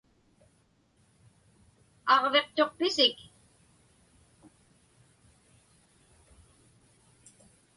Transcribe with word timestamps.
Aġviqtuqpisik? 2.13 3.17